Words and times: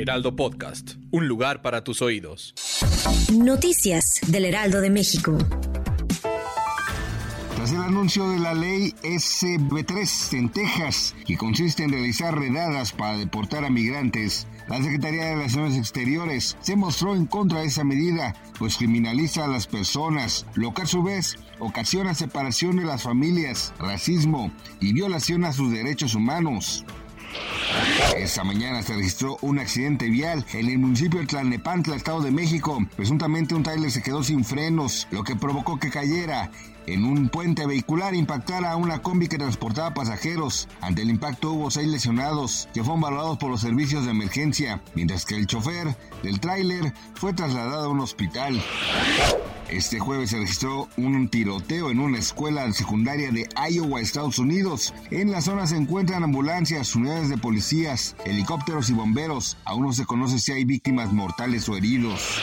Heraldo 0.00 0.34
Podcast, 0.34 0.92
un 1.10 1.28
lugar 1.28 1.60
para 1.60 1.84
tus 1.84 2.00
oídos. 2.00 2.54
Noticias 3.34 4.20
del 4.28 4.46
Heraldo 4.46 4.80
de 4.80 4.88
México. 4.88 5.36
Tras 7.54 7.70
el 7.72 7.82
anuncio 7.82 8.30
de 8.30 8.38
la 8.38 8.54
ley 8.54 8.94
SB3 9.02 10.38
en 10.38 10.48
Texas, 10.48 11.14
que 11.26 11.36
consiste 11.36 11.84
en 11.84 11.92
realizar 11.92 12.34
redadas 12.34 12.92
para 12.92 13.18
deportar 13.18 13.66
a 13.66 13.68
migrantes, 13.68 14.46
la 14.68 14.82
Secretaría 14.82 15.26
de 15.26 15.34
Relaciones 15.34 15.76
Exteriores 15.76 16.56
se 16.62 16.76
mostró 16.76 17.14
en 17.14 17.26
contra 17.26 17.60
de 17.60 17.66
esa 17.66 17.84
medida, 17.84 18.34
pues 18.58 18.78
criminaliza 18.78 19.44
a 19.44 19.48
las 19.48 19.66
personas, 19.66 20.46
lo 20.54 20.72
que 20.72 20.80
a 20.80 20.86
su 20.86 21.02
vez 21.02 21.36
ocasiona 21.58 22.14
separación 22.14 22.76
de 22.76 22.86
las 22.86 23.02
familias, 23.02 23.74
racismo 23.78 24.50
y 24.80 24.94
violación 24.94 25.44
a 25.44 25.52
sus 25.52 25.70
derechos 25.70 26.14
humanos. 26.14 26.86
Esta 28.16 28.44
mañana 28.44 28.82
se 28.82 28.94
registró 28.94 29.38
un 29.40 29.58
accidente 29.58 30.08
vial 30.08 30.44
en 30.52 30.68
el 30.68 30.78
municipio 30.78 31.20
de 31.20 31.26
Tlalnepantla, 31.26 31.96
Estado 31.96 32.20
de 32.20 32.30
México. 32.30 32.78
Presuntamente 32.96 33.54
un 33.54 33.62
tráiler 33.62 33.90
se 33.90 34.02
quedó 34.02 34.22
sin 34.22 34.44
frenos, 34.44 35.08
lo 35.10 35.24
que 35.24 35.36
provocó 35.36 35.78
que 35.78 35.90
cayera 35.90 36.50
en 36.86 37.04
un 37.04 37.28
puente 37.28 37.66
vehicular 37.66 38.14
impactara 38.14 38.72
a 38.72 38.76
una 38.76 39.02
combi 39.02 39.28
que 39.28 39.38
transportaba 39.38 39.94
pasajeros. 39.94 40.68
Ante 40.80 41.02
el 41.02 41.10
impacto 41.10 41.52
hubo 41.52 41.70
seis 41.70 41.88
lesionados 41.88 42.68
que 42.72 42.82
fueron 42.82 43.00
valorados 43.00 43.38
por 43.38 43.50
los 43.50 43.60
servicios 43.60 44.04
de 44.04 44.10
emergencia, 44.10 44.82
mientras 44.94 45.24
que 45.24 45.36
el 45.36 45.46
chofer 45.46 45.96
del 46.22 46.40
tráiler 46.40 46.92
fue 47.14 47.32
trasladado 47.32 47.86
a 47.86 47.88
un 47.88 48.00
hospital. 48.00 48.62
Este 49.70 50.00
jueves 50.00 50.30
se 50.30 50.38
registró 50.38 50.88
un 50.96 51.28
tiroteo 51.28 51.92
en 51.92 52.00
una 52.00 52.18
escuela 52.18 52.72
secundaria 52.72 53.30
de 53.30 53.48
Iowa, 53.70 54.00
Estados 54.00 54.40
Unidos. 54.40 54.92
En 55.12 55.30
la 55.30 55.40
zona 55.40 55.68
se 55.68 55.76
encuentran 55.76 56.24
ambulancias, 56.24 56.96
unidades 56.96 57.28
de 57.28 57.38
policías, 57.38 58.16
helicópteros 58.24 58.90
y 58.90 58.94
bomberos. 58.94 59.56
Aún 59.64 59.86
no 59.86 59.92
se 59.92 60.06
conoce 60.06 60.40
si 60.40 60.50
hay 60.50 60.64
víctimas 60.64 61.12
mortales 61.12 61.68
o 61.68 61.76
heridos. 61.76 62.40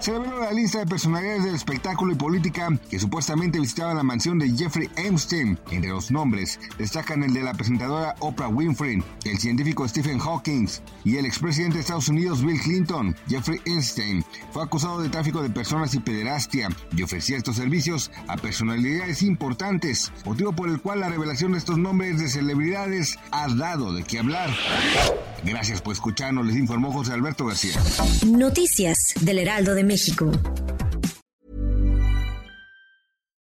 Se 0.00 0.10
reveló 0.10 0.40
la 0.40 0.50
lista 0.50 0.80
de 0.80 0.86
personalidades 0.86 1.44
del 1.44 1.54
espectáculo 1.54 2.12
y 2.12 2.16
política 2.16 2.68
que 2.90 2.98
supuestamente 2.98 3.57
visitaban 3.60 3.96
la 3.96 4.02
mansión 4.02 4.38
de 4.38 4.50
Jeffrey 4.50 4.88
Epstein. 4.96 5.58
Entre 5.70 5.90
los 5.90 6.10
nombres 6.10 6.58
destacan 6.78 7.22
el 7.22 7.32
de 7.32 7.42
la 7.42 7.54
presentadora 7.54 8.14
Oprah 8.20 8.48
Winfrey, 8.48 9.02
el 9.24 9.38
científico 9.38 9.86
Stephen 9.88 10.18
Hawking 10.18 10.66
y 11.04 11.16
el 11.16 11.26
expresidente 11.26 11.76
de 11.76 11.80
Estados 11.80 12.08
Unidos 12.08 12.44
Bill 12.44 12.60
Clinton. 12.60 13.16
Jeffrey 13.28 13.60
Epstein 13.64 14.24
fue 14.52 14.62
acusado 14.62 15.00
de 15.00 15.08
tráfico 15.08 15.42
de 15.42 15.50
personas 15.50 15.94
y 15.94 16.00
pederastia 16.00 16.68
y 16.96 17.02
ofrecía 17.02 17.36
estos 17.36 17.56
servicios 17.56 18.10
a 18.26 18.36
personalidades 18.36 19.22
importantes, 19.22 20.12
motivo 20.24 20.52
por 20.52 20.68
el 20.68 20.80
cual 20.80 21.00
la 21.00 21.08
revelación 21.08 21.52
de 21.52 21.58
estos 21.58 21.78
nombres 21.78 22.18
de 22.18 22.28
celebridades 22.28 23.18
ha 23.30 23.48
dado 23.48 23.92
de 23.92 24.04
qué 24.04 24.18
hablar. 24.18 24.50
Gracias 25.44 25.80
por 25.80 25.92
escucharnos, 25.92 26.46
les 26.46 26.56
informó 26.56 26.92
José 26.92 27.12
Alberto 27.12 27.46
García. 27.46 27.74
Noticias 28.26 29.14
del 29.20 29.38
Heraldo 29.38 29.74
de 29.74 29.84
México. 29.84 30.30